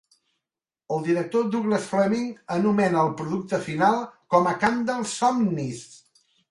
El 0.95 1.03
director 1.07 1.51
Douglas 1.57 1.85
Fleming 1.91 2.27
anomena 2.57 3.05
al 3.05 3.15
producte 3.23 3.63
final 3.69 4.03
com 4.37 4.53
a 4.55 4.59
camp 4.67 4.85
dels 4.93 5.19
somnis. 5.25 5.89